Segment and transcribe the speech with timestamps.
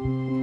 [0.00, 0.37] listening to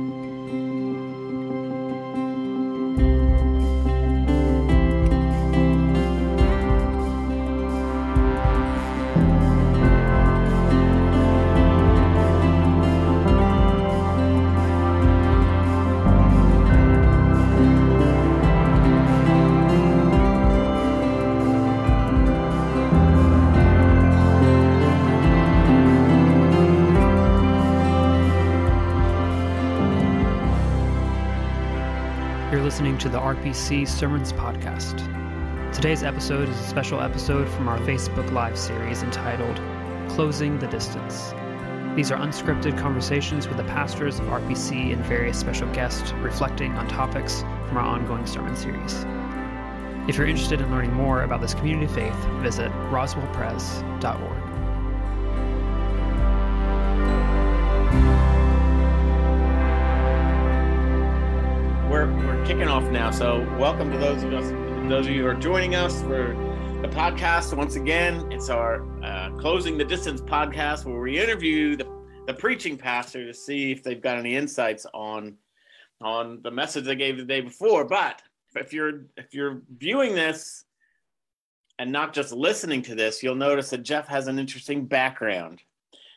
[33.46, 34.98] RPC Sermons Podcast.
[35.72, 39.62] Today's episode is a special episode from our Facebook Live series entitled
[40.10, 41.32] Closing the Distance.
[41.96, 46.88] These are unscripted conversations with the pastors of RPC and various special guests reflecting on
[46.88, 49.06] topics from our ongoing sermon series.
[50.10, 54.35] If you're interested in learning more about this community of faith, visit roswellpres.org.
[62.46, 63.12] kicking off now.
[63.12, 64.52] So, welcome to those of us,
[64.90, 66.36] those of you who are joining us for
[66.82, 67.56] the podcast.
[67.58, 71.88] Once again, it's our uh, closing the distance podcast where we interview the,
[72.28, 75.36] the preaching pastor to see if they've got any insights on
[76.02, 77.86] on the message they gave the day before.
[77.86, 78.22] But
[78.56, 80.66] if you're if you're viewing this
[81.80, 85.62] and not just listening to this, you'll notice that Jeff has an interesting background,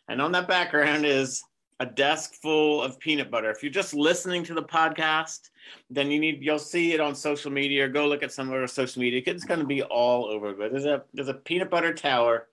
[0.09, 1.43] and on that background is
[1.81, 3.51] a desk full of peanut butter.
[3.51, 5.51] If you're just listening to the podcast,
[5.91, 7.85] then you need you'll see it on social media.
[7.85, 9.23] or Go look at some of our social media.
[9.25, 10.53] It's going to be all over.
[10.55, 12.49] But there's a there's a peanut butter tower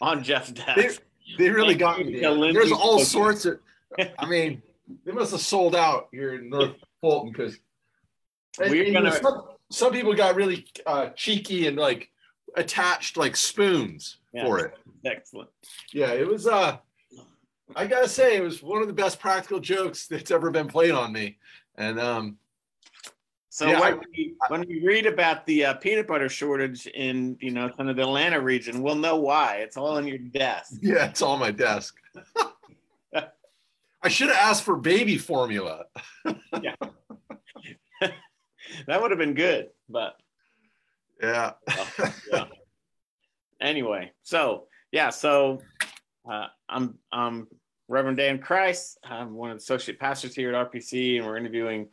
[0.00, 1.02] on Jeff's desk.
[1.38, 2.20] They, they really got me.
[2.20, 3.58] There's all sorts of.
[4.18, 4.62] I mean,
[5.04, 7.58] they must have sold out here in North Fulton because
[8.58, 9.12] we're gonna.
[9.12, 12.10] Some, some, people got really uh, cheeky and like
[12.56, 14.74] attached like spoons for it.
[15.04, 15.50] Excellent.
[15.92, 16.46] Yeah, it was.
[16.46, 16.78] uh
[17.76, 20.92] I gotta say, it was one of the best practical jokes that's ever been played
[20.92, 21.38] on me.
[21.76, 22.38] And um,
[23.48, 27.36] so yeah, when, I, we, when we read about the uh, peanut butter shortage in
[27.40, 29.56] you know kind of the Atlanta region, we'll know why.
[29.56, 30.72] It's all on your desk.
[30.82, 31.94] Yeah, it's on my desk.
[34.04, 35.84] I should have asked for baby formula.
[36.62, 36.74] yeah,
[38.00, 40.16] that would have been good, but
[41.22, 41.52] yeah.
[41.68, 42.44] well, yeah.
[43.60, 45.60] Anyway, so yeah, so
[46.30, 47.48] uh, I'm I'm
[47.88, 48.98] Reverend Dan Christ.
[49.04, 51.88] I'm one of the associate pastors here at RPC, and we're interviewing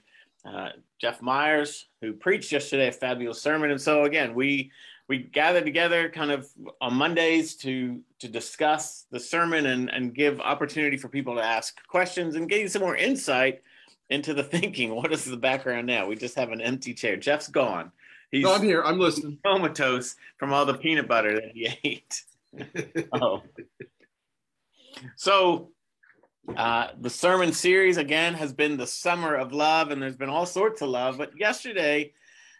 [0.45, 0.69] uh,
[0.99, 3.71] Jeff Myers, who preached yesterday a fabulous sermon.
[3.71, 4.71] And so again, we
[5.07, 6.47] we gathered together kind of
[6.79, 11.85] on Mondays to to discuss the sermon and and give opportunity for people to ask
[11.87, 13.61] questions and gain some more insight
[14.09, 14.95] into the thinking.
[14.95, 16.07] What is the background now?
[16.07, 17.17] We just have an empty chair.
[17.17, 17.91] Jeff's gone.
[18.31, 18.83] He's no, I'm here.
[18.83, 19.39] I'm listening.
[19.43, 22.23] Comatose from all the peanut butter that he ate.
[23.13, 23.43] oh.
[25.15, 25.71] So
[26.55, 30.45] uh, the sermon series again has been the summer of love, and there's been all
[30.45, 31.17] sorts of love.
[31.17, 32.13] But yesterday,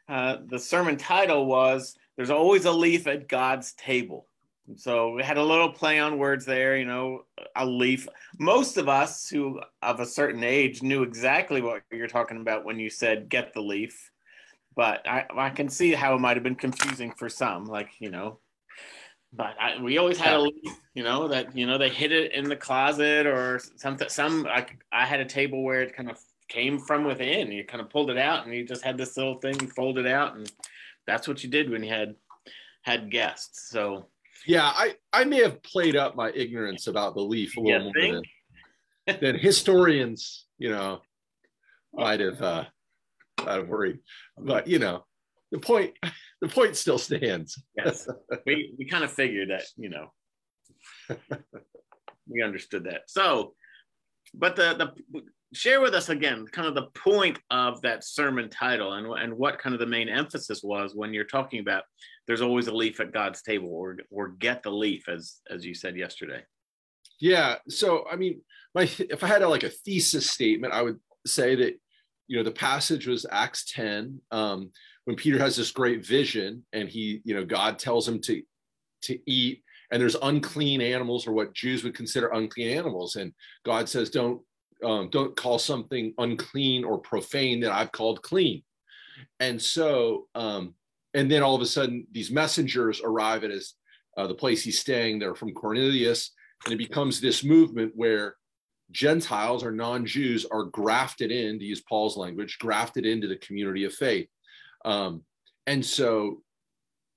[0.08, 4.28] uh, the sermon title was "There's always a leaf at God's table."
[4.68, 7.26] And so we had a little play on words there, you know,
[7.56, 8.08] a leaf.
[8.38, 12.80] Most of us who of a certain age knew exactly what you're talking about when
[12.80, 14.12] you said "get the leaf,"
[14.76, 18.12] but I, I can see how it might have been confusing for some, like you
[18.12, 18.40] know,
[19.34, 20.50] but I, we always had a
[20.94, 24.66] you know that you know they hid it in the closet or something some I,
[24.92, 27.52] I had a table where it kind of came from within.
[27.52, 30.36] You kind of pulled it out and you just had this little thing folded out
[30.36, 30.52] and
[31.06, 32.16] that's what you did when you had
[32.82, 33.70] had guests.
[33.70, 34.08] So
[34.48, 38.22] yeah i i may have played up my ignorance about the leaf a little more
[39.06, 41.02] than, than historians you know
[41.94, 42.64] might have uh
[43.46, 44.00] might have worried.
[44.38, 45.06] But you know
[45.52, 45.94] the point
[46.42, 47.62] the point still stands.
[47.78, 48.08] yes,
[48.46, 50.08] we we kind of figured that you know
[52.28, 53.04] we understood that.
[53.08, 53.54] So,
[54.34, 55.22] but the the
[55.54, 59.58] share with us again kind of the point of that sermon title and and what
[59.58, 61.84] kind of the main emphasis was when you're talking about
[62.28, 65.74] there's always a leaf at God's table or or get the leaf as as you
[65.74, 66.44] said yesterday.
[67.20, 67.56] Yeah.
[67.68, 68.42] So I mean,
[68.76, 71.80] my if I had a, like a thesis statement, I would say that
[72.28, 74.22] you know the passage was Acts 10.
[74.32, 74.72] Um,
[75.10, 78.44] when Peter has this great vision and he, you know, God tells him to
[79.02, 83.34] to eat and there's unclean animals or what Jews would consider unclean animals and
[83.66, 84.40] God says don't
[84.84, 88.62] um, don't call something unclean or profane that I've called clean.
[89.40, 90.76] And so um,
[91.16, 93.74] and then all of a sudden these messengers arrive at his
[94.16, 96.34] uh, the place he's staying there from Cornelius
[96.66, 98.36] and it becomes this movement where
[98.92, 103.94] Gentiles or non-Jews are grafted in, to use Paul's language, grafted into the community of
[103.94, 104.30] faith.
[104.86, 105.24] Um,
[105.68, 106.42] and so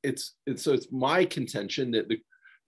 [0.02, 2.18] it's, it's so it's my contention that the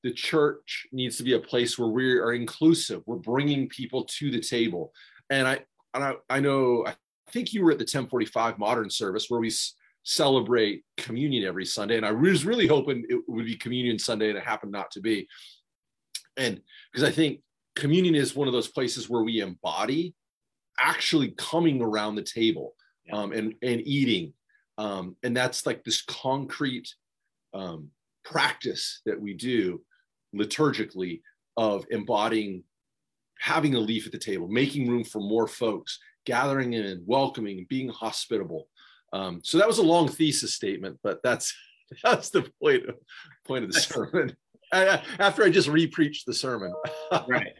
[0.02, 3.02] the church needs to be a place where we are inclusive.
[3.06, 4.92] We're bringing people to the table,
[5.30, 5.60] and I
[5.94, 6.94] and I, I know I
[7.30, 11.96] think you were at the 1045 modern service where we s- celebrate communion every Sunday,
[11.96, 15.00] and I was really hoping it would be communion Sunday, and it happened not to
[15.00, 15.26] be.
[16.36, 16.60] And
[16.92, 17.40] because I think
[17.74, 20.14] communion is one of those places where we embody
[20.78, 22.74] actually coming around the table
[23.06, 23.16] Yeah.
[23.16, 24.34] um, and and eating,
[24.78, 26.88] um, and that's like this concrete
[27.52, 27.90] um,
[28.24, 29.80] practice that we do
[30.34, 31.20] liturgically
[31.56, 32.64] of embodying
[33.38, 37.88] having a leaf at the table, making room for more folks, gathering in, welcoming, being
[37.88, 38.68] hospitable.
[39.12, 41.54] Um, so that was a long thesis statement, but that's
[42.02, 42.96] that's the point of
[43.46, 44.36] point of the sermon.
[44.72, 46.72] I- After I just re-preached the sermon,
[47.28, 47.52] right.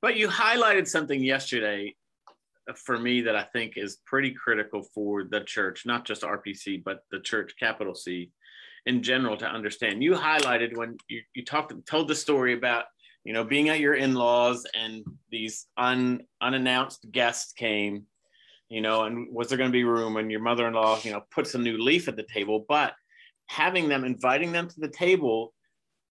[0.00, 1.96] But you highlighted something yesterday
[2.76, 7.00] for me that I think is pretty critical for the church, not just RPC, but
[7.10, 8.30] the church, capital C,
[8.86, 10.02] in general, to understand.
[10.02, 12.84] You highlighted when you, you talked, told the story about,
[13.24, 18.04] you know, being at your in-laws and these un, unannounced guests came,
[18.68, 20.16] you know, and was there going to be room?
[20.16, 22.94] And your mother-in-law, you know, puts a new leaf at the table, but
[23.48, 25.54] having them, inviting them to the table,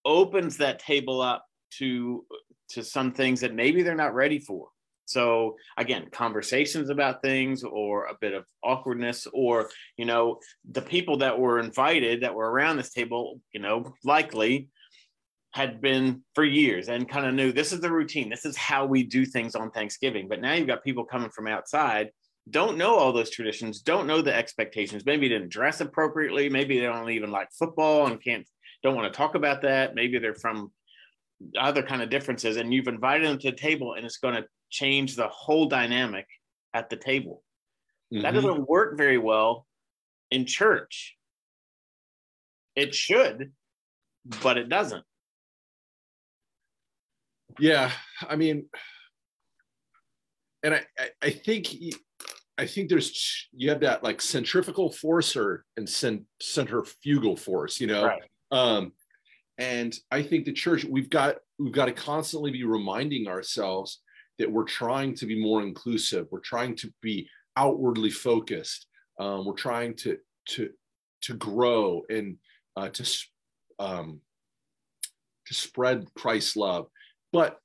[0.05, 1.45] opens that table up
[1.77, 2.25] to
[2.69, 4.67] to some things that maybe they're not ready for.
[5.05, 10.39] So again, conversations about things or a bit of awkwardness or you know,
[10.69, 14.69] the people that were invited that were around this table, you know, likely
[15.51, 18.29] had been for years and kind of knew this is the routine.
[18.29, 20.27] This is how we do things on Thanksgiving.
[20.27, 22.09] But now you've got people coming from outside,
[22.49, 25.05] don't know all those traditions, don't know the expectations.
[25.05, 26.49] Maybe didn't dress appropriately.
[26.49, 28.47] Maybe they don't even like football and can't
[28.81, 29.95] don't want to talk about that.
[29.95, 30.71] Maybe they're from
[31.57, 34.45] other kind of differences and you've invited them to the table and it's going to
[34.77, 36.25] change the whole dynamic
[36.73, 37.43] at the table
[38.11, 38.33] that Mhm.
[38.33, 39.67] doesn't work very well
[40.31, 41.15] in church
[42.75, 43.53] it should
[44.41, 45.05] but it doesn't
[47.59, 47.91] yeah
[48.27, 48.67] i mean
[50.63, 51.67] and i i, I think
[52.57, 57.85] i think there's you have that like centrifugal force or and cent- centrifugal force you
[57.85, 58.23] know Right.
[58.49, 58.93] um
[59.59, 64.01] and i think the church we've got we've got to constantly be reminding ourselves
[64.39, 66.27] that we're trying to be more inclusive.
[66.31, 68.87] We're trying to be outwardly focused.
[69.19, 70.17] Um, we're trying to
[70.49, 70.69] to
[71.21, 72.37] to grow and
[72.75, 73.03] uh, to
[73.79, 74.19] um,
[75.47, 76.87] to spread Christ's love,
[77.31, 77.59] but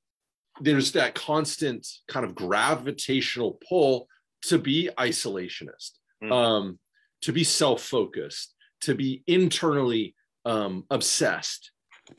[0.61, 4.09] there's that constant kind of gravitational pull
[4.43, 5.93] to be isolationist,
[6.23, 6.32] Mm.
[6.32, 6.79] um,
[7.23, 11.71] to be self-focused, to be internally um, obsessed,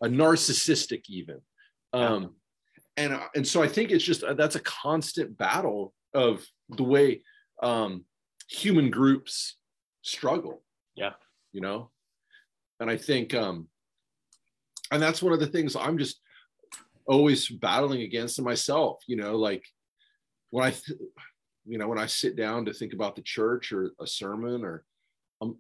[0.02, 1.42] a narcissistic even,
[1.92, 2.36] um,
[3.00, 7.22] and and so I think it's just uh, that's a constant battle of the way
[7.63, 8.04] um,
[8.50, 9.56] human groups
[10.01, 10.63] struggle.
[10.96, 11.13] Yeah.
[11.54, 11.92] you know,
[12.80, 13.68] and I think um,
[14.92, 16.19] and that's one of the things I'm just
[17.06, 19.02] always battling against in myself.
[19.07, 19.63] You know, like
[20.52, 21.00] when I, th-
[21.66, 24.84] you know, when I sit down to think about the church or a sermon, or
[25.42, 25.57] um,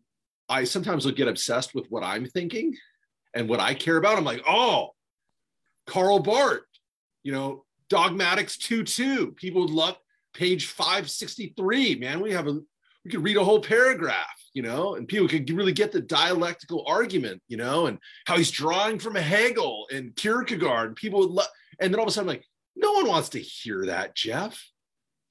[0.49, 2.75] I sometimes will get obsessed with what I'm thinking
[3.33, 4.17] and what I care about.
[4.17, 4.89] I'm like, oh,
[5.85, 6.61] Karl Barth,
[7.23, 9.31] you know, Dogmatics 2 2.
[9.33, 9.97] People would love
[10.33, 11.95] page 563.
[11.95, 12.59] Man, we have a,
[13.03, 16.83] we could read a whole paragraph, you know, and people could really get the dialectical
[16.87, 20.95] argument, you know, and how he's drawing from Hegel and Kierkegaard.
[20.95, 21.47] People would love,
[21.79, 22.45] and then all of a sudden, like,
[22.75, 24.63] no one wants to hear that, Jeff.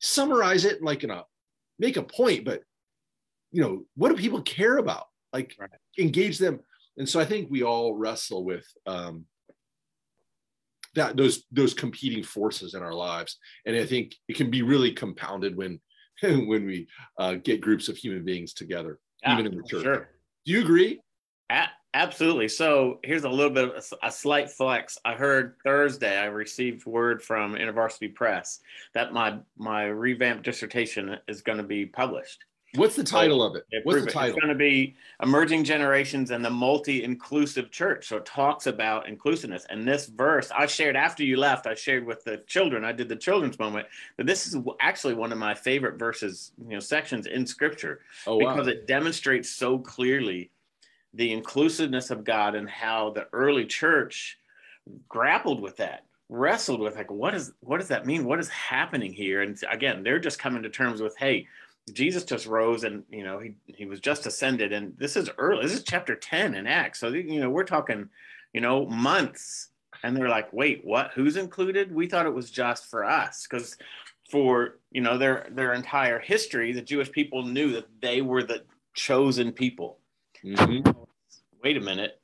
[0.01, 1.25] Summarize it like in a
[1.79, 2.63] make a point, but
[3.51, 5.05] you know, what do people care about?
[5.33, 5.71] Like Right.
[5.99, 6.61] engage them.
[6.97, 9.27] And so I think we all wrestle with um
[10.95, 13.39] that those those competing forces in our lives.
[13.67, 15.81] And I think it can be really compounded when
[16.23, 19.83] when we uh, get groups of human beings together, Yeah, even in the church.
[19.83, 20.09] sure
[20.45, 21.01] Do you agree?
[21.95, 22.49] Absolutely.
[22.49, 24.99] So here's a little bit of a a, slight flex.
[25.05, 28.61] I heard Thursday I received word from University Press
[28.93, 32.45] that my my revamped dissertation is going to be published.
[32.75, 33.65] What's the title of it?
[33.85, 34.13] What's the it.
[34.13, 34.37] title?
[34.37, 38.07] It's going to be Emerging Generations and the Multi-Inclusive Church.
[38.07, 39.67] So it talks about inclusiveness.
[39.71, 42.85] And this verse I shared after you left, I shared with the children.
[42.85, 43.87] I did the children's moment.
[44.17, 48.37] But this is actually one of my favorite verses, you know, sections in Scripture Oh
[48.37, 48.51] wow.
[48.51, 50.51] because it demonstrates so clearly
[51.15, 54.39] the inclusiveness of God and how the early church
[55.09, 59.13] grappled with that wrestled with like what is what does that mean what is happening
[59.15, 61.47] here and again they're just coming to terms with hey
[61.91, 64.73] jesus just rose and you know he, he was just ascended.
[64.73, 67.01] And this is early this is chapter 10 in acts.
[67.01, 68.09] So you know we're talking
[68.53, 69.69] you know months.
[70.03, 71.11] And they're like wait what?
[71.15, 71.93] Who's included?
[71.93, 73.47] We thought it was just for us.
[73.49, 73.77] Because
[74.31, 78.63] for you know their their entire history the jewish people knew that they were the
[78.95, 79.99] chosen people.
[80.45, 80.95] Mhm.
[81.63, 82.21] wait a minute.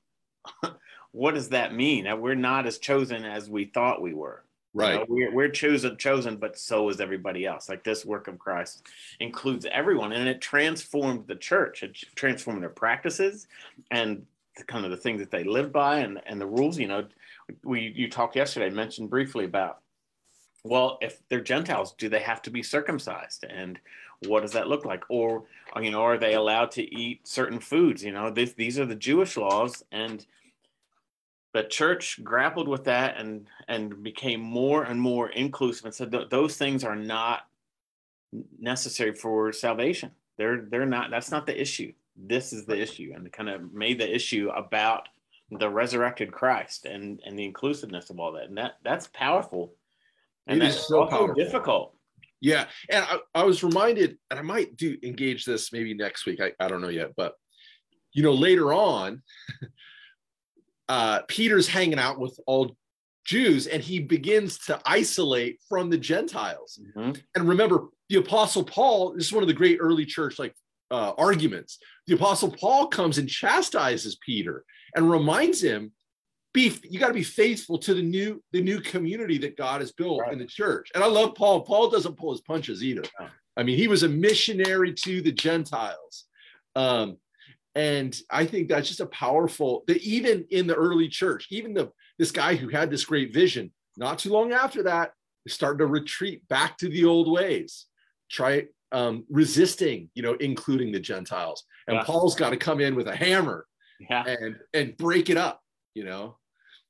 [1.12, 2.04] What does that mean?
[2.04, 4.42] That we're not as chosen as we thought we were
[4.74, 4.94] Right.
[4.94, 7.68] You know, we're, we're chosen, chosen, but so is everybody else.
[7.68, 8.82] Like this work of Christ
[9.20, 11.84] includes everyone, and it transformed the church.
[11.84, 13.46] It transformed their practices
[13.92, 14.26] and
[14.56, 16.76] the, kind of the things that they live by and and the rules.
[16.76, 17.06] You know,
[17.62, 19.78] we you talked yesterday, mentioned briefly about.
[20.64, 23.44] Well, if they're Gentiles, do they have to be circumcised?
[23.48, 23.78] And
[24.26, 25.04] what does that look like?
[25.08, 25.44] Or
[25.80, 28.02] you know, are they allowed to eat certain foods?
[28.02, 30.26] You know, this, these are the Jewish laws, and
[31.54, 36.28] the church grappled with that and and became more and more inclusive and said th-
[36.28, 37.42] those things are not
[38.58, 40.10] necessary for salvation.
[40.36, 41.92] They're they're not that's not the issue.
[42.16, 45.08] This is the issue and kind of made the issue about
[45.50, 48.48] the resurrected christ and and the inclusiveness of all that.
[48.48, 49.74] And that that's powerful.
[50.48, 51.34] And It that's so also powerful.
[51.36, 51.94] difficult.
[52.40, 56.42] Yeah, and I, I was reminded, and I might do engage this maybe next week.
[56.42, 57.36] I, I don't know yet, but
[58.12, 59.22] you know, later on,
[60.88, 62.76] uh, Peter's hanging out with all
[63.24, 66.78] Jews, and he begins to isolate from the Gentiles.
[66.96, 67.22] Mhm.
[67.34, 69.14] And remember, the Apostle Paul.
[69.14, 70.54] This is one of the great early church like
[70.90, 71.78] uh, arguments.
[72.06, 74.64] The Apostle Paul comes and chastises Peter
[74.94, 75.92] and reminds him,
[76.52, 79.90] "Be you got to be faithful to the new the new community that God has
[79.92, 80.34] built Right.
[80.34, 81.62] in the church." And I love Paul.
[81.62, 83.02] Paul doesn't pull his punches either.
[83.18, 83.28] No.
[83.56, 86.26] I mean, he was a missionary to the Gentiles.
[86.76, 87.16] Um,
[87.74, 91.90] and I think that's just a powerful that even in the early church, even the
[92.18, 95.12] this guy who had this great vision, not too long after that,
[95.44, 97.86] is starting to retreat back to the old ways,
[98.30, 101.64] try um, resisting, you know, including the Gentiles.
[101.88, 102.04] And Yeah.
[102.04, 103.66] Paul's got to come in with a hammer
[104.00, 105.60] yeah and and break it up,
[105.94, 106.38] you know.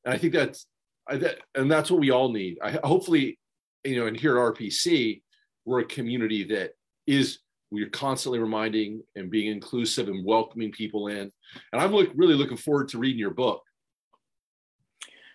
[0.05, 0.67] And I think that's
[1.09, 2.59] I, that, and that's what we all need.
[2.63, 3.39] I hopefully,
[3.85, 5.23] you know, and here at RPC,
[5.65, 6.73] we're a community that
[7.07, 7.39] is
[7.75, 11.31] we're constantly reminding and being inclusive and welcoming people in.
[11.73, 13.63] And I'm look, really looking forward to reading your book.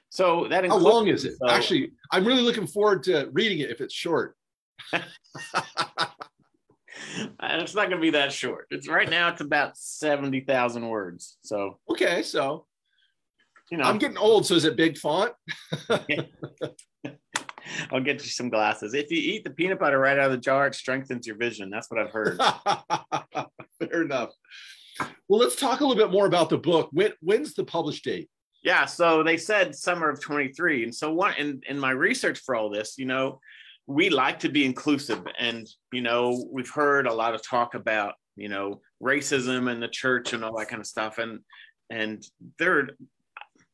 [0.10, 1.34] so that How long is it?
[1.38, 4.36] so- Actually, I'm really looking forward to reading it if it's short.
[4.94, 5.04] and
[7.62, 11.80] it's not going to be that short it's right now it's about 70,000 words so
[11.90, 12.66] okay, so
[13.70, 15.34] you know I'm getting old, so is it big font?
[17.92, 18.94] I'll get you some glasses.
[18.94, 21.70] If you eat the peanut butter right out of the jar, it strengthens your vision.
[21.70, 22.40] That's what I've heard.
[23.80, 24.32] Fair enough.
[25.28, 26.90] Well, let's talk a little bit more about the book.
[26.92, 28.30] When, when's the published date?
[28.62, 28.86] yeah.
[28.86, 30.84] So they said summer of 23.
[30.84, 33.40] And so one in, in my research for all this, you know,
[33.88, 35.26] we like to be inclusive.
[35.40, 39.88] And, you know, we've heard a lot of talk about, you know, racism and the
[39.88, 41.18] church and all that kind of stuff.
[41.18, 41.40] And
[41.90, 42.24] and
[42.60, 42.90] there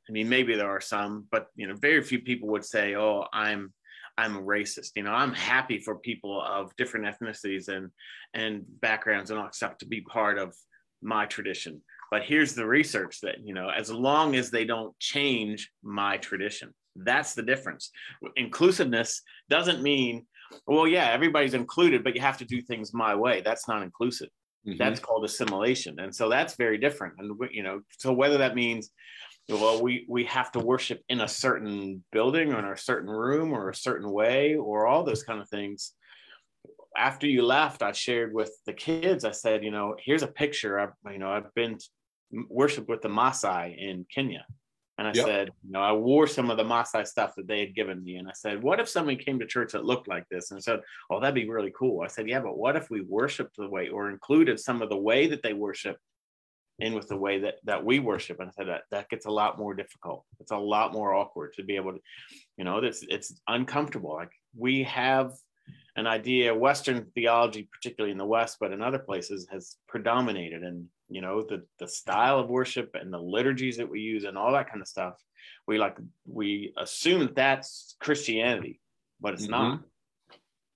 [0.07, 3.25] I mean, maybe there are some, but you know, very few people would say, "Oh,
[3.33, 3.73] I'm,
[4.17, 7.89] I'm a racist." You know, I'm happy for people of different ethnicities and
[8.33, 10.55] and backgrounds and all stuff to be part of
[11.01, 11.81] my tradition.
[12.11, 16.73] But here's the research that you know, as long as they don't change my tradition,
[16.95, 17.91] that's the difference.
[18.35, 20.25] Inclusiveness doesn't mean,
[20.67, 23.41] well, yeah, everybody's included, but you have to do things my way.
[23.41, 24.29] That's not inclusive
[24.65, 24.77] mm-hmm.
[24.77, 28.89] that's called assimilation and so that's very different and you know so whether that means
[29.49, 33.53] well we we have to worship in a certain building or in a certain room
[33.53, 35.93] or a certain way or all those kind of things.
[36.97, 40.79] After you left i shared with the kids i said you know here's a picture.
[40.79, 41.85] I've you know i've been to
[42.49, 44.45] worship with the Maasai in kenya.
[44.97, 45.25] And i Yep.
[45.25, 48.15] said you know i wore some of the Maasai stuff that they had given me.
[48.15, 50.49] And i said what if someone came to church that looked like this?
[50.51, 52.01] And I said oh that'd be really cool.
[52.01, 54.97] I said yeah but what if we worshiped the way or included some of the
[54.97, 55.97] way that they worship
[56.79, 59.31] in with the way that that we worship and i said that that gets a
[59.31, 60.25] lot more difficult.
[60.39, 61.99] It's a lot more awkward to be able to
[62.57, 64.13] you know it's it's uncomfortable.
[64.13, 65.31] Like we have
[65.95, 70.85] an idea western theology particularly in the west but in other places has predominated and
[71.07, 74.51] you know the the style of worship and the liturgies that we use and all
[74.51, 75.15] that kind of stuff.
[75.67, 78.79] We like we assume that that's christianity
[79.21, 79.51] but it's mm-hmm.
[79.51, 79.79] not.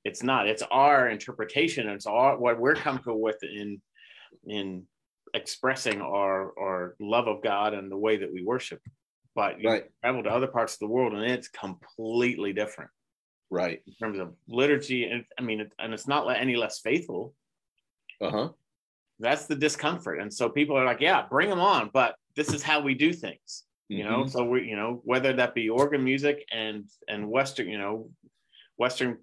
[0.06, 0.48] It's not.
[0.48, 1.88] It's our interpretation.
[1.89, 3.82] It's all what we're comfortable with in
[4.46, 4.86] in
[5.33, 8.81] expressing our our love of god and the way that we worship
[9.36, 9.86] but you Right.
[10.03, 12.91] travel to other parts of the world and it's completely different
[13.51, 13.81] Right.
[13.88, 17.33] in terms of liturgy and i mean it, and it's not any less faithful
[18.21, 18.50] Uh huh.
[19.19, 22.62] that's the discomfort and so people are like yeah bring them on but this is
[22.63, 24.29] how we do things you know Mm-hmm.
[24.29, 28.09] so we you know whether that be organ music and and western you know
[28.77, 29.17] western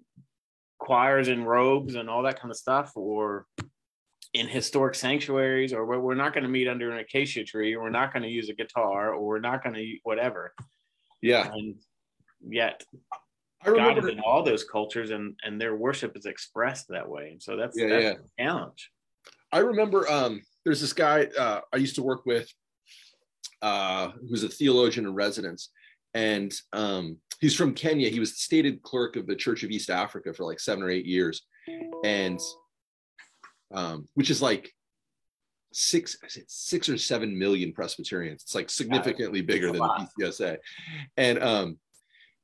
[0.79, 3.45] choirs and robes and all that kind of stuff or
[4.33, 7.83] in historic sanctuaries or where we're not going to meet under an acacia tree or
[7.83, 10.53] we're not going to use a guitar or we're not going to whatever
[11.21, 11.49] Yeah.
[11.51, 11.75] and
[12.41, 12.83] yet
[13.63, 14.07] I god remember.
[14.09, 17.55] is in all those cultures and and their worship is expressed that way and so
[17.57, 18.11] that's Yeah, that's yeah.
[18.11, 18.91] a challenge
[19.51, 22.51] I remember um, there's this guy uh, I used to work with
[23.61, 25.69] uh, who's a theologian in residence.
[26.13, 28.09] And um, he's from Kenya.
[28.09, 30.89] He was the stated clerk of the Church of East Africa for like seven or
[30.89, 31.43] eight years,
[32.03, 32.39] and
[33.71, 34.73] um, which is like
[35.73, 38.43] six six or seven million Presbyterians.
[38.43, 40.57] It's like significantly bigger than the PCUSA,
[41.17, 41.77] and um,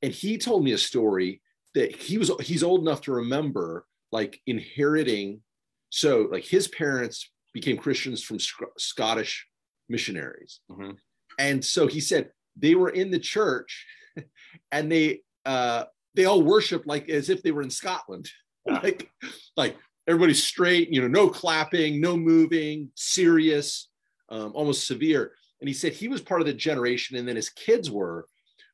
[0.02, 1.40] and he told me a story
[1.74, 5.40] that he was he's old enough to remember like inheriting.
[5.90, 9.46] So like his parents became Christians from Sc- Scottish
[9.88, 10.92] missionaries, mm-hmm.
[11.38, 13.86] and so he said they were in the church
[14.72, 18.28] and they uh, they all worshiped like as if they were in Scotland,
[18.66, 18.80] yeah.
[18.82, 19.10] like
[19.56, 23.88] like everybody's straight, you know, no clapping, no moving, serious,
[24.28, 25.32] um, almost severe.
[25.60, 28.26] And he said he was part of the generation, and then his kids were,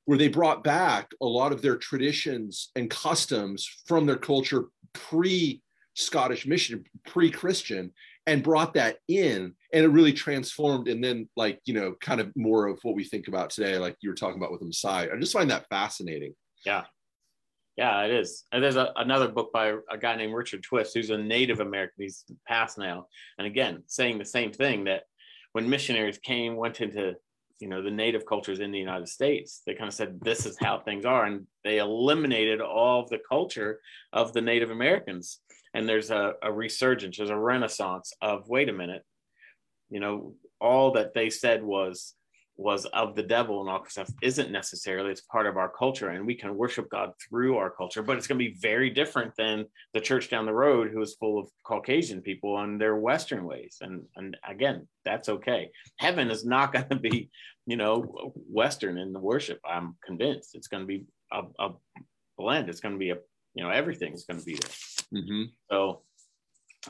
[0.06, 5.62] where they brought back a lot of their traditions and customs from their culture pre
[5.94, 7.92] Scottish mission, pre Christian,
[8.26, 9.54] and brought that in.
[9.72, 13.04] And it really transformed and then like you know kind of more of what we
[13.04, 15.14] think about today like you were talking about with the Maasai.
[15.14, 16.34] I just find that fascinating.
[16.64, 16.84] Yeah
[17.76, 18.44] yeah it is.
[18.52, 22.02] And there's a, another book by a guy named Richard Twiss who's a native american.
[22.02, 23.06] He's passed now.
[23.38, 25.04] And again saying the same thing that
[25.52, 27.14] when missionaries came went into
[27.58, 30.56] you know the native cultures in the united states they kind of said this is
[30.58, 33.80] how things are and they eliminated all of the culture
[34.12, 35.40] of the native americans.
[35.72, 39.04] And there's a, a resurgence there's a renaissance of wait a minute
[39.88, 42.14] you know all that they said was
[42.60, 46.26] was of the devil and all stuff isn't necessarily it's part of our culture and
[46.26, 49.64] we can worship god through our culture but it's going to be very different than
[49.94, 53.78] the church down the road who is full of caucasian people and their western ways
[53.80, 57.30] and and again that's okay heaven is not going to be
[57.66, 61.70] you know western in the worship i'm convinced it's going to be a, a
[62.36, 63.16] blend it's going to be a
[63.54, 65.44] you know everything's going to be there mm-hmm.
[65.70, 66.02] so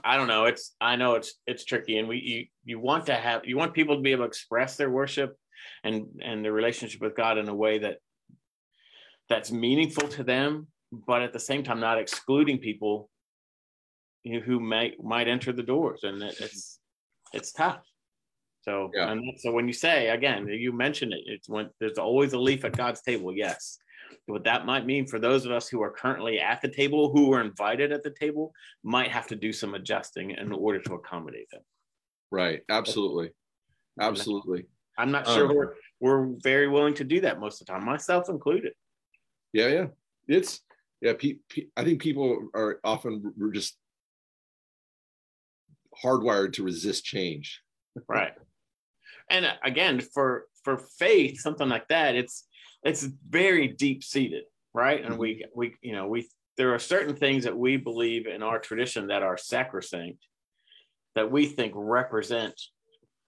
[0.04, 0.44] I don't know.
[0.44, 3.74] It's I know it's it's tricky, and we you you want to have you want
[3.74, 5.36] people to be able to express their worship
[5.84, 7.98] and and their relationship with God in a way that
[9.28, 13.08] that's meaningful to them, but at the same time not excluding people
[14.24, 16.78] who might might enter the doors, and it, it's
[17.32, 17.82] it's tough.
[18.62, 19.10] So yeah.
[19.10, 22.64] and so when you say again, you mentioned it, it's when there's always a leaf
[22.64, 23.34] at God's table.
[23.34, 23.78] Yes,
[24.26, 27.28] what that might mean for those of us who are currently at the table, who
[27.28, 31.48] were invited at the table, might have to do some adjusting in order to accommodate
[31.50, 31.62] them.
[32.30, 32.60] Right.
[32.68, 33.30] Absolutely.
[34.00, 34.66] Absolutely.
[35.00, 37.84] I'm not sure um, we're we're very willing to do that most of the time,
[37.84, 38.72] myself included.
[39.52, 39.86] Yeah, yeah.
[40.28, 40.60] It's
[41.00, 41.14] yeah.
[41.18, 43.76] Pe- pe- I think people are often we're just
[46.02, 47.60] hardwired to resist change.
[48.08, 48.32] right.
[49.30, 52.46] And uh, again, for for faith, something like that, it's
[52.82, 55.04] it's very deep seated, right?
[55.04, 55.58] And we mm-hmm.
[55.58, 59.22] we you know we there are certain things that we believe in our tradition that
[59.22, 60.26] are sacrosanct
[61.14, 62.60] that we think represent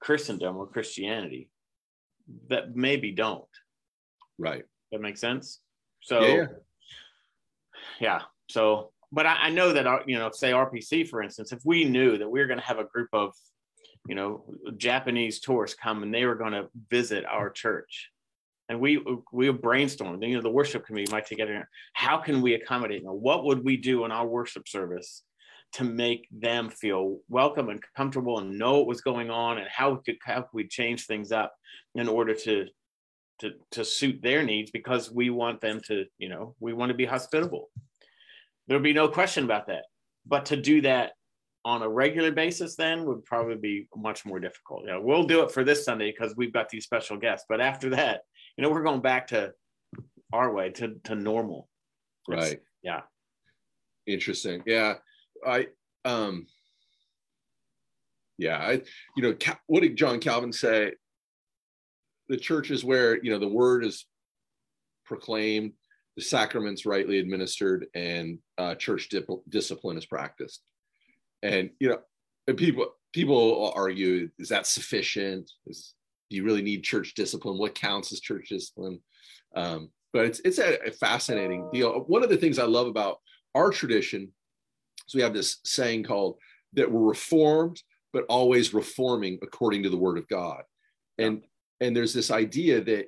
[0.01, 1.49] Christendom or Christianity
[2.49, 3.45] that maybe don't.
[4.39, 4.65] Right.
[4.91, 5.61] That makes sense.
[6.03, 6.35] So yeah.
[6.35, 6.47] yeah.
[8.01, 8.21] yeah.
[8.49, 11.85] So but I, I know that our, you know, say RPC, for instance, if we
[11.85, 13.35] knew that we were going to have a group of,
[14.09, 14.45] you know,
[14.79, 18.11] Japanese tourists come and they were going to visit our church,
[18.69, 20.27] and we we brainstormed.
[20.27, 21.69] You know, the worship committee might together.
[21.93, 23.13] How can we accommodate them?
[23.13, 25.23] What would we do in our worship service
[25.73, 29.97] to make them feel welcome and comfortable and know what was going on and how
[29.97, 31.55] could how could we change things up
[31.95, 32.67] in order to
[33.41, 36.97] to to suit their needs because we want them to you know we want to
[36.97, 37.71] be hospitable.
[38.67, 39.85] There'll be no question about that.
[40.27, 41.13] But to do that
[41.65, 44.85] on a regular basis then would probably be much more difficult.
[44.87, 47.47] Yeah, we'll do it for this Sunday because we've got these special guests.
[47.49, 48.23] But after that,
[48.57, 49.53] you know, we're going back to
[50.33, 51.69] our way to to normal.
[52.29, 52.61] It's, right.
[52.83, 53.01] Yeah.
[54.07, 54.63] Interesting.
[54.67, 54.95] Yeah.
[55.47, 55.69] I
[56.05, 56.47] um
[58.39, 58.83] yeah, I
[59.17, 60.93] you know, what did John Calvin say?
[62.29, 64.07] The church is where, you know, the word is
[65.05, 65.73] proclaimed,
[66.17, 70.63] the sacraments rightly administered and uh, church dip- discipline is practiced.
[71.43, 71.99] And you know,
[72.47, 75.51] and people people argue is that sufficient?
[75.67, 75.95] Is
[76.31, 77.59] do you really need church discipline?
[77.59, 79.01] What counts as church discipline?
[79.55, 81.93] Um, but it's it's a, a, fascinating deal.
[82.07, 83.19] One of the things I love about
[83.55, 84.31] our tradition
[85.07, 86.39] is we have this saying called
[86.75, 90.63] that we're reformed, but always reforming according to the word of God.
[91.19, 91.43] And
[91.81, 93.07] and there's this idea that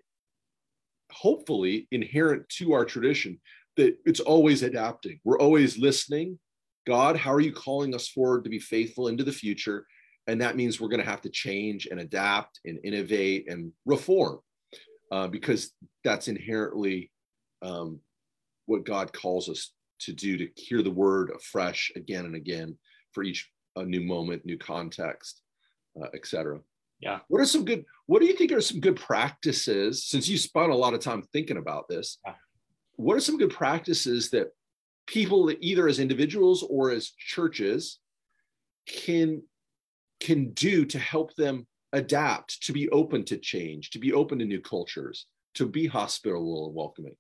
[1.12, 3.40] hopefully inherent to our tradition
[3.76, 5.20] that it's always adapting.
[5.24, 6.38] We're always listening.
[6.86, 9.86] God, how are you calling us forward to be faithful into the future?
[10.26, 14.38] and that means we're going to have to change and adapt and innovate and reform
[15.12, 17.10] uh, because that's inherently
[17.62, 18.00] um,
[18.66, 22.76] what god calls us to do to hear the word afresh again and again
[23.12, 25.42] for each a new moment new context
[26.00, 26.58] uh, etc
[27.00, 27.18] yeah.
[27.28, 30.70] What are some good what do you think are some good practices since you spent
[30.70, 32.34] a lot of time thinking about this yeah.
[32.96, 34.48] what are some good practices that
[35.06, 37.98] people either as individuals or as churches
[38.86, 39.42] can
[40.20, 44.44] can do to help them adapt to be open to change to be open to
[44.44, 47.16] new cultures to be hospitable and welcoming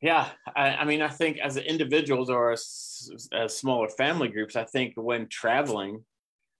[0.00, 4.64] yeah i, I mean i think as individuals or as, as, smaller family groups i
[4.64, 6.04] think when traveling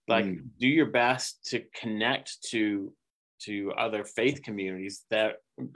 [0.07, 0.41] like mm.
[0.59, 2.93] do your best to connect to
[3.41, 5.35] to other faith communities that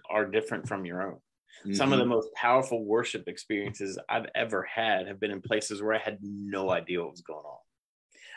[0.09, 1.73] are different from your own mm-hmm.
[1.73, 2.13] some of the mm-hmm.
[2.13, 6.69] most powerful worship experiences i've ever had have been in places where i had no
[6.69, 7.57] idea what was going on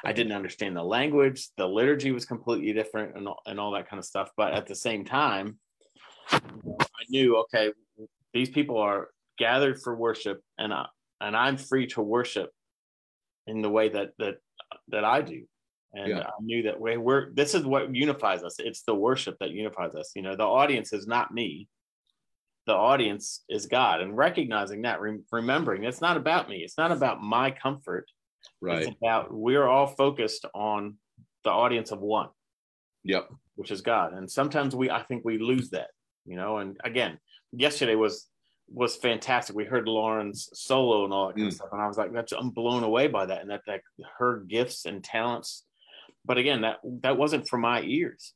[0.04, 1.48] I didn't understand the language.
[1.56, 4.30] The liturgy was completely different and all, and all that kind of stuff.
[4.36, 5.58] But at the same time,
[6.30, 6.40] I
[7.08, 7.72] knew, okay,
[8.32, 10.86] these people are gathered for worship and I,
[11.20, 12.50] and I'm free to worship
[13.46, 14.36] in the way that, that,
[14.88, 15.44] that I do.
[15.94, 16.20] And yeah.
[16.20, 18.56] I knew that way we're, this is what unifies us.
[18.58, 20.12] It's the worship that unifies us.
[20.14, 21.68] You know, the audience is not me.
[22.66, 26.58] The audience is God and recognizing that, re- remembering it's not about me.
[26.58, 28.10] It's not about my comfort
[28.60, 28.82] Right.
[28.82, 30.96] It's about we're all focused on
[31.44, 32.28] the audience of one.
[33.04, 33.28] Yep.
[33.56, 34.12] Which is God.
[34.12, 35.88] And sometimes we I think we lose that,
[36.24, 37.18] you know, and again,
[37.52, 38.26] yesterday was
[38.72, 39.54] was fantastic.
[39.54, 41.48] We heard Lauren's solo and all that kind mm.
[41.48, 41.68] of stuff.
[41.72, 43.42] And I was like, that's I'm blown away by that.
[43.42, 43.80] And that that
[44.18, 45.64] her gifts and talents.
[46.24, 48.32] But again, that that wasn't for my ears.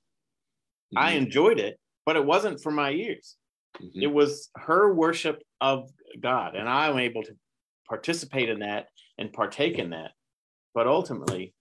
[0.94, 1.04] Mm-hmm.
[1.04, 3.36] I enjoyed it, but it wasn't for my ears.
[3.82, 4.02] Mm-hmm.
[4.02, 5.90] It was her worship of
[6.20, 6.54] God.
[6.54, 7.32] And I'm able to
[7.88, 8.86] participate in that
[9.18, 10.12] and partake in that
[10.74, 11.54] but ultimately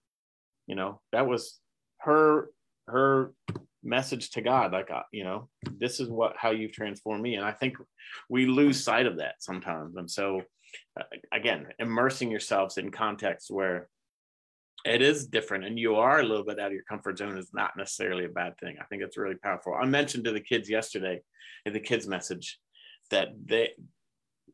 [0.66, 1.58] you know that was
[1.98, 2.48] her
[2.86, 3.32] her
[3.82, 7.34] message to god like uh, you know this is what how you've transformed me.
[7.36, 7.76] And i think
[8.28, 9.96] we lose sight of that sometimes.
[9.96, 10.42] And so
[10.98, 13.88] uh, again immersing yourselves in contexts where
[14.84, 17.50] it is different and you are a little bit out of your comfort zone is
[17.52, 18.76] not necessarily a bad thing.
[18.80, 19.74] I think it's really powerful.
[19.74, 21.20] I mentioned to the kids yesterday
[21.66, 22.58] in the kids message
[23.10, 23.70] that they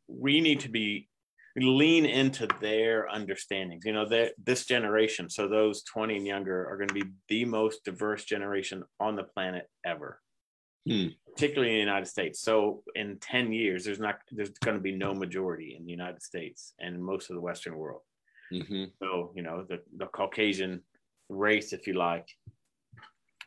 [0.09, 1.09] we need to be
[1.57, 3.85] lean into their understandings.
[3.85, 7.45] You know, that this generation, so those 20 and younger, are going to be the
[7.45, 10.21] most diverse generation on the planet ever,
[10.87, 11.09] hmm.
[11.33, 12.40] particularly in the United States.
[12.40, 16.23] So in 10 years, there's not there's going to be no majority in the United
[16.23, 18.03] States and most of the Western world.
[18.53, 18.85] Mm-hmm.
[19.03, 20.83] So you know, the the Caucasian
[21.29, 22.29] race, if you like,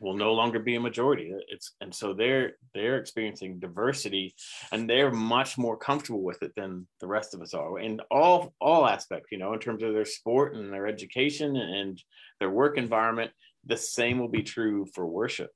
[0.00, 1.32] will no longer be a majority.
[1.48, 4.34] It's and so they're they're experiencing diversity
[4.72, 8.54] and they're much more comfortable with it than the rest of us are in all
[8.60, 12.02] all aspects you know in terms of their sport and their education and
[12.40, 13.30] their work environment
[13.66, 15.50] the same will be true for worship.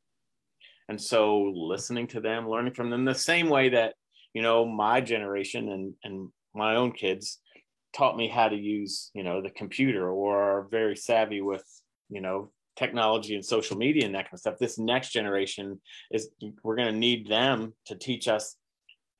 [0.90, 3.94] And so listening to them learning from them the same way that
[4.34, 7.40] you know my generation and and my own kids
[7.94, 11.64] taught me how to use you know the computer or are very savvy with
[12.10, 16.28] you know technology and social media and that kind of stuff this next generation is
[16.62, 18.56] we're going to need them to teach us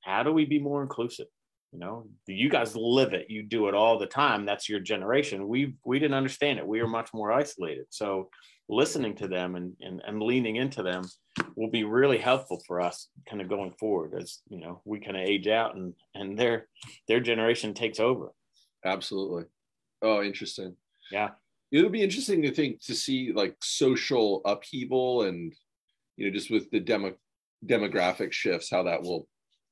[0.05, 1.27] how do we be more inclusive?
[1.73, 3.27] You know you guys live it.
[3.29, 4.47] You do it all the time.
[4.47, 5.49] That's your generation.
[5.49, 6.67] We we didn't understand it.
[6.67, 7.87] We are much more isolated.
[7.91, 8.31] So
[8.69, 11.03] listening to them and, and and leaning into them
[11.57, 15.17] will be really helpful for us kind of going forward as you know we kind
[15.17, 16.69] of age out and and their
[17.09, 18.29] their generation takes over.
[18.85, 19.45] Absolutely.
[20.01, 20.77] Oh interesting.
[21.11, 21.31] Yeah
[21.75, 25.53] it'll be interesting to think to see like social upheaval and
[26.17, 27.13] you know just with the demo
[27.67, 29.27] demographic shifts how that will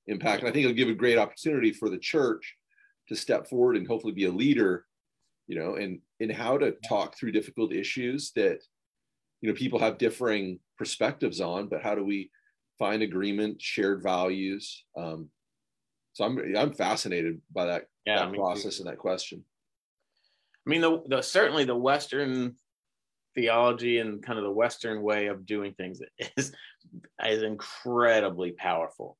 [0.08, 0.40] impact.
[0.40, 2.56] And i think it'll give a great opportunity for the church
[3.08, 4.84] to step forward and hopefully be a leader
[5.46, 8.58] you know and in how to talk through difficult issues that
[9.40, 12.30] you know people have differing perspectives on but how do we
[12.78, 14.84] find agreement shared values?
[14.96, 15.28] Um
[16.14, 19.44] so i'm i'm fascinated by that, yeah, that process and that question
[20.66, 22.56] I mean, the, the certainly the Western
[23.34, 26.00] theology and kind of the Western way of doing things
[26.36, 26.52] is
[27.26, 29.16] is incredibly powerful.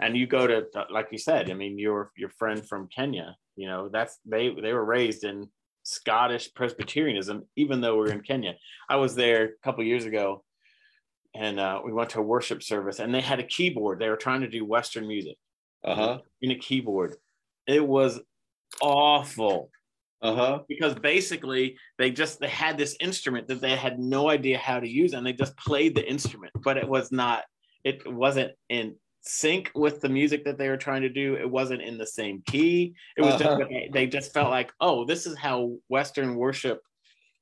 [0.00, 3.66] And you go to, like you said, I mean, your your friend from Kenya, you
[3.66, 5.48] know, that's they they were raised in
[5.84, 8.54] Scottish Presbyterianism, even though we're in Kenya.
[8.88, 10.42] I was there a couple years ago,
[11.34, 13.98] and uh, we went to a worship service, and they had a keyboard.
[13.98, 15.36] They were trying to do Western music.
[15.84, 16.18] Uh huh.
[16.40, 17.16] In a keyboard,
[17.66, 18.20] it was
[18.80, 19.70] awful
[20.24, 20.60] uh-huh.
[20.68, 24.88] Because basically they just they had this instrument that they had no idea how to
[24.88, 27.44] use and they just played the instrument but it was not
[27.84, 31.34] it wasn't in sync with the music that they were trying to do.
[31.34, 32.94] It wasn't in the same key.
[33.16, 33.58] It was uh-huh.
[33.58, 36.80] just they just felt like oh this is how western worship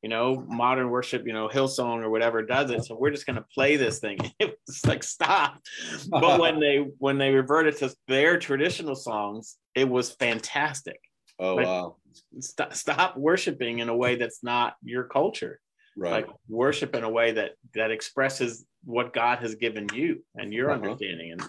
[0.02, 2.84] you know modern worship you know hillsong or whatever does it.
[2.84, 4.18] So we're just going to play this thing.
[4.38, 5.60] It was like stop.
[6.08, 11.00] But when they when they reverted to their traditional songs it was fantastic
[11.42, 11.96] oh wow
[12.40, 15.60] st- stop worshiping in a way that's not your culture.
[15.96, 16.26] Right.
[16.26, 20.70] Like worship in a way that that expresses what god has given you and your
[20.70, 20.82] uh-huh.
[20.82, 21.32] understanding.
[21.32, 21.42] And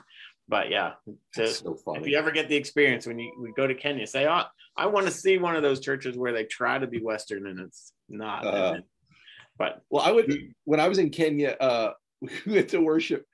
[0.49, 0.93] but yeah,
[1.35, 4.27] to, so if you ever get the experience when you we go to Kenya, say,
[4.27, 4.43] "Oh,
[4.75, 7.59] I want to see one of those churches where they try to be Western and
[7.59, 8.79] it's not." Uh,
[9.57, 13.25] but well, I would when I was in Kenya, uh, we went to worship,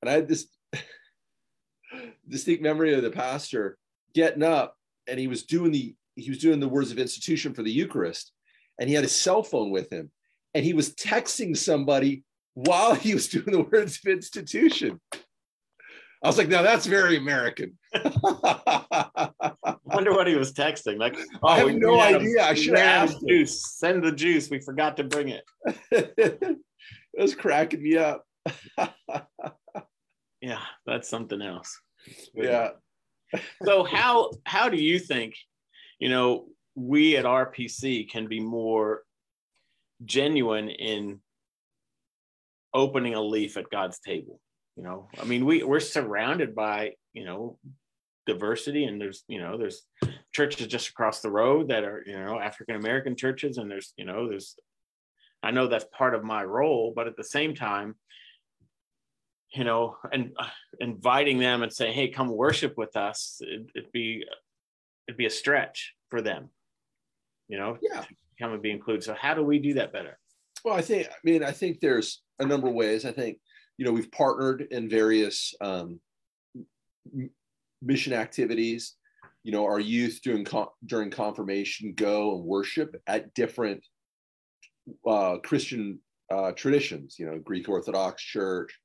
[0.00, 0.46] and I had this
[2.28, 3.76] distinct memory of the pastor
[4.14, 4.76] getting up,
[5.08, 8.32] and he was doing the he was doing the words of institution for the Eucharist,
[8.78, 10.10] and he had his cell phone with him,
[10.54, 15.00] and he was texting somebody while he was doing the words of institution.
[16.22, 17.76] I was like, now that's very American.
[17.94, 19.50] I
[19.84, 20.96] wonder what he was texting.
[20.96, 22.42] Like, oh, I have oh, no idea.
[22.42, 23.18] A, I should have asked.
[23.26, 23.76] Juice.
[23.76, 24.48] Send the juice.
[24.48, 25.42] We forgot to bring it.
[25.90, 26.58] it
[27.18, 28.24] was cracking me up.
[30.40, 31.76] yeah, that's something else.
[32.34, 32.70] Yeah.
[33.64, 35.34] so how how do you think,
[36.02, 39.02] you know, we at RPC can be more
[40.04, 41.20] genuine in
[42.74, 44.40] opening a leaf at God's table?
[44.76, 47.58] you know i mean we we're surrounded by you know
[48.26, 49.82] diversity and there's you know there's
[50.32, 54.04] churches just across the road that are you know african american churches and there's you
[54.04, 54.56] know there's
[55.42, 57.94] i know that's part of my role but at the same time
[59.52, 60.46] you know and uh,
[60.80, 64.24] inviting them and saying hey come worship with us it, would be
[65.12, 66.48] it'd be a stretch for them
[67.48, 68.04] you know yeah
[68.38, 70.18] come and be included so how do we do that better
[70.64, 73.38] well i think i mean i think there's a number of ways i think
[73.78, 76.00] you know, we've partnered in various um,
[77.80, 78.94] mission activities.
[79.42, 80.46] You know, our youth during
[80.86, 83.84] during confirmation go and worship at different
[85.04, 85.98] uh, Christian
[86.30, 87.16] uh, traditions.
[87.18, 88.78] You know, Greek Orthodox Church,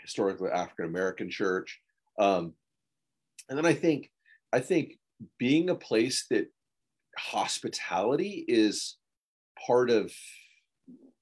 [0.00, 1.78] historically African American Church,
[2.18, 2.54] um,
[3.50, 4.10] and then I think
[4.54, 4.92] I think
[5.38, 6.48] being a place that
[7.16, 8.96] hospitality is
[9.66, 10.12] part of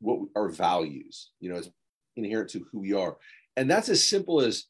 [0.01, 1.31] what our values.
[1.41, 1.71] You know, it's
[2.17, 3.17] inherent to who we are.
[3.57, 4.65] And that's as simple as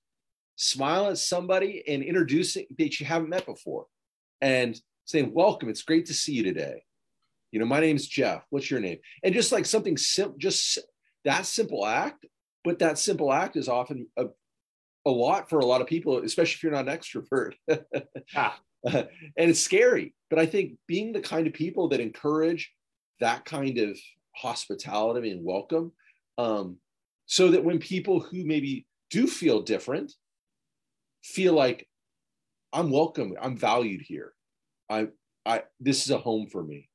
[0.56, 3.86] smile at somebody and introducing that you haven't met before
[4.40, 6.82] and saying, Welcome, it's great to see you today.
[7.52, 8.44] You know, my name's Jeff.
[8.50, 8.98] What's your name?
[9.22, 10.78] And just like something simple, just
[11.24, 12.26] that simple act,
[12.64, 14.26] but that simple act is often a,
[15.06, 17.54] a lot for a lot of people, especially if you're not an extrovert.
[18.94, 20.14] and it's scary.
[20.31, 22.72] But I think being the kind of people that encourage
[23.20, 23.99] that kind of
[24.37, 25.92] hospitality and welcome
[26.38, 26.77] um,
[27.27, 30.12] so that when people who maybe do feel different
[31.22, 31.88] feel like
[32.72, 34.33] i'm welcome i'm valued here
[34.90, 35.09] i
[35.44, 36.88] i this is a home for me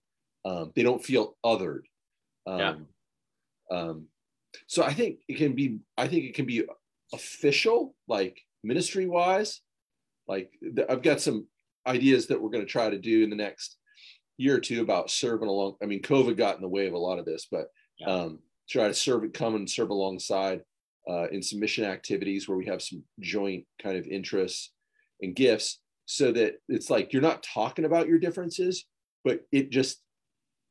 [0.45, 1.83] um, they don't feel othered
[2.47, 2.75] um, yeah.
[3.71, 4.05] um,
[4.67, 6.63] so i think it can be i think it can be
[7.13, 9.61] official like ministry wise
[10.27, 10.51] like
[10.89, 11.47] i've got some
[11.87, 13.77] ideas that we're going to try to do in the next
[14.37, 16.97] year or two about serving along i mean covid got in the way of a
[16.97, 17.67] lot of this but
[17.99, 18.07] yeah.
[18.07, 18.39] um,
[18.69, 20.61] try to serve it, come and serve alongside
[21.09, 24.71] uh, in some mission activities where we have some joint kind of interests
[25.21, 28.85] and gifts so that it's like you're not talking about your differences,
[29.23, 30.01] but it just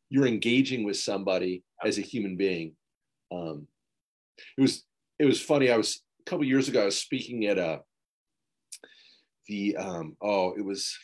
[0.09, 2.75] you're engaging with somebody as a human being.
[3.33, 3.67] Um,
[4.59, 4.85] it was
[5.19, 5.71] it was funny.
[5.71, 6.83] I was a couple years ago.
[6.83, 7.81] I was speaking at a
[9.51, 10.97] the um, oh it was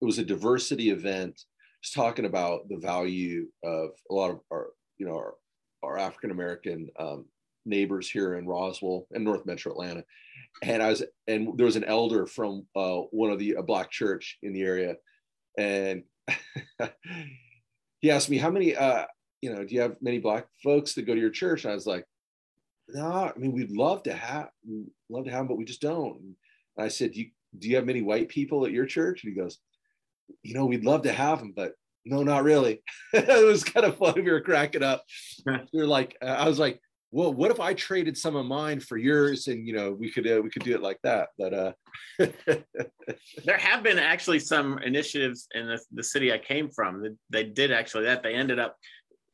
[0.00, 1.40] it was a diversity event.
[1.82, 5.34] Just talking about the value of a lot of our you know our,
[5.82, 7.26] our African American um,
[7.66, 10.04] neighbors here in Roswell and North Metro Atlanta,
[10.62, 13.90] and I was and there was an elder from uh, one of the a black
[13.90, 14.96] church in the area,
[15.58, 16.02] and
[18.00, 19.04] he asked me how many uh,
[19.42, 21.64] you know do you have many black folks that go to your church?
[21.64, 22.06] And I was like,
[22.88, 24.48] no, I mean we'd love to have
[25.10, 26.36] love to have them, but we just don't.
[26.80, 29.24] I said, do you, do you have many white people at your church?
[29.24, 29.58] And he goes,
[30.42, 31.72] you know, we'd love to have them, but
[32.04, 32.82] no, not really.
[33.12, 34.14] it was kind of fun.
[34.16, 35.04] We were cracking up.
[35.72, 36.80] we are like, uh, I was like,
[37.12, 40.30] well, what if I traded some of mine for yours, and you know, we could
[40.30, 41.30] uh, we could do it like that.
[41.36, 41.72] But uh,
[43.44, 47.44] there have been actually some initiatives in the, the city I came from that they
[47.44, 48.76] did actually that they ended up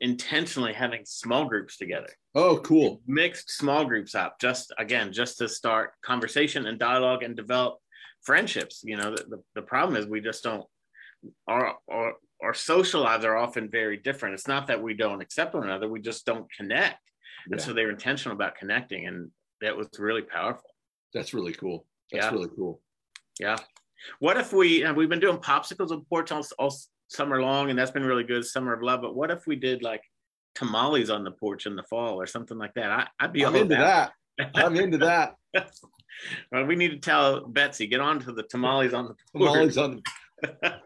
[0.01, 2.09] intentionally having small groups together.
[2.35, 3.01] Oh, cool!
[3.07, 7.77] Mixed small groups up, just again, just to start conversation and dialogue and develop
[8.21, 8.81] friendships.
[8.83, 10.65] You know, the, the, the problem is we just don't
[11.47, 14.35] our, our our social lives are often very different.
[14.35, 16.99] It's not that we don't accept one another, we just don't connect.
[17.49, 19.07] And so they're intentional about connecting.
[19.07, 19.31] And
[19.61, 20.69] that was really powerful.
[21.13, 21.85] That's really cool.
[22.11, 22.31] That's yeah.
[22.31, 22.81] really cool.
[23.39, 23.57] Yeah.
[24.19, 26.75] What if we, uh, we've been doing popsicles and porch all, all
[27.07, 29.01] summer long, and that's been really good, summer of love.
[29.01, 30.03] But what if we did like
[30.55, 32.91] tamales on the porch in the fall or something like that?
[32.91, 34.11] I, I'd be I'm into that.
[34.37, 34.51] that.
[34.55, 35.35] I'm into that.
[36.51, 39.51] well, we need to tell Betsy, get on to the tamales on the porch.
[39.51, 40.01] Tamales on the
[40.63, 40.79] uh,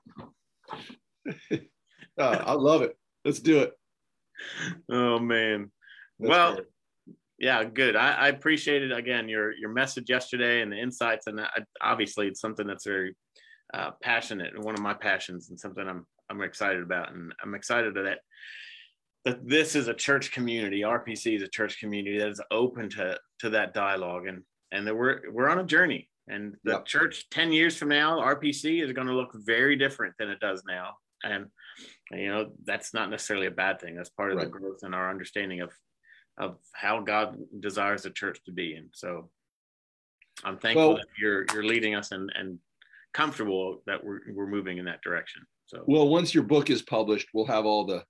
[2.19, 2.97] I love it.
[3.25, 3.73] Let's do it.
[4.89, 5.71] Oh man.
[6.19, 6.67] That's well, great.
[7.39, 7.95] Yeah, good.
[7.95, 11.47] I, I appreciated again your your message yesterday and the insights, and I,
[11.81, 13.15] obviously it's something that's very
[13.73, 17.53] uh, passionate and one of my passions, and something I'm I'm excited about, and I'm
[17.53, 18.19] excited that
[19.25, 20.81] that this is a church community.
[20.81, 24.95] RPC is a church community that is open to to that dialogue, and and that
[24.95, 26.09] we're we're on a journey.
[26.27, 26.85] And the yep.
[26.85, 30.63] church ten years from now, RPC is going to look very different than it does
[30.65, 31.47] now, and
[32.11, 33.95] you know that's not necessarily a bad thing.
[33.95, 34.45] That's part of right.
[34.45, 35.71] the growth and our understanding of
[36.37, 38.75] of how God desires the church to be.
[38.75, 39.29] And so
[40.45, 42.57] I'm thankful well, that you're you're leading us and and
[43.13, 45.43] comfortable that we're we're moving in that direction.
[45.71, 48.03] So well, once your book is published, we'll have all the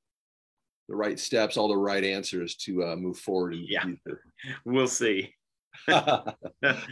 [0.90, 3.84] the right steps, all the right answers to uh, move forward in the yeah.
[3.84, 4.24] future.
[4.66, 5.36] We'll see.
[5.88, 6.34] I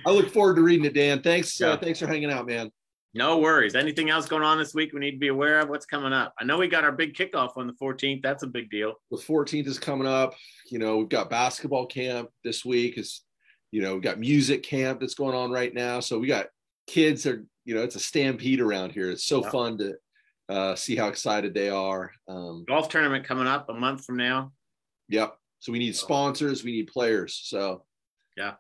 [0.05, 1.23] look forward to reading it, Dan.
[1.23, 1.59] Thanks.
[1.59, 1.73] Uh, yeah.
[1.73, 2.71] Uh, thanks for hanging out, man.
[3.15, 3.73] No worries.
[3.73, 5.69] Anything else going on this week we need to be aware of?
[5.69, 6.35] What's coming up?
[6.39, 8.21] I know we got our big kickoff on the 14th.
[8.21, 8.93] That's a big deal.
[9.09, 10.35] The 14th is coming up.
[10.67, 12.99] You know, we've got basketball camp this week.
[12.99, 13.23] Is
[13.71, 15.99] you know, we've got music camp that's going on right now.
[15.99, 16.45] So we got
[16.85, 19.09] kids are, you know, it's a stampede around here.
[19.09, 19.95] It's so fun to
[20.49, 22.11] uh, see how excited they are.
[22.27, 24.51] Um, Golf tournament coming up a month from now.
[25.09, 25.35] Yep.
[25.59, 27.39] So we need sponsors, we need players.
[27.45, 27.83] So
[28.35, 28.53] yeah.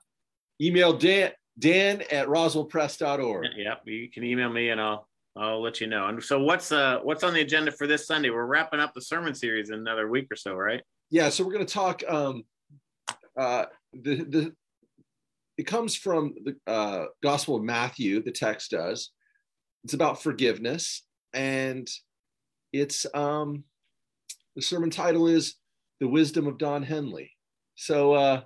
[0.61, 3.47] Email Dan Dan at roswellpres.org.
[3.57, 6.07] Yeah, you can email me and I'll I'll let you know.
[6.07, 8.29] And so what's uh what's on the agenda for this Sunday?
[8.29, 10.81] We're wrapping up the sermon series in another week or so, right?
[11.09, 12.43] Yeah, so we're gonna talk um
[13.37, 14.53] uh the the
[15.57, 19.11] it comes from the uh, Gospel of Matthew, the text does.
[19.83, 21.89] It's about forgiveness and
[22.73, 23.63] it's um,
[24.55, 25.55] the sermon title is
[25.99, 27.31] "The Wisdom of Don Henley."
[27.75, 28.41] So uh,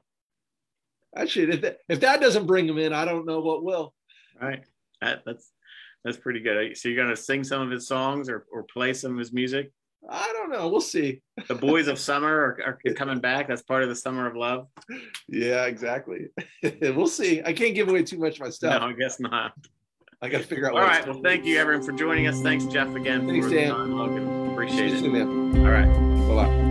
[1.15, 3.93] actually, if that, if that doesn't bring him in, I don't know what will.
[4.41, 4.63] All right,
[5.01, 5.51] that, that's
[6.03, 6.77] that's pretty good.
[6.77, 9.71] So you're gonna sing some of his songs or or play some of his music?
[10.09, 10.67] I don't know.
[10.67, 11.21] We'll see.
[11.47, 13.47] The Boys of Summer are, are coming back.
[13.47, 14.67] That's part of the Summer of Love.
[15.27, 16.27] Yeah, exactly.
[16.81, 17.41] we'll see.
[17.43, 18.81] I can't give away too much of my stuff.
[18.81, 19.53] No, I guess not.
[20.23, 20.73] I got to figure out.
[20.73, 21.05] All right.
[21.05, 22.41] Well, thank you, everyone, for joining us.
[22.41, 23.27] Thanks, Jeff, again.
[23.27, 23.71] Thanks, Dan.
[24.53, 24.99] Appreciate it.
[24.99, 25.87] Soon, All right.
[26.47, 26.62] Bye.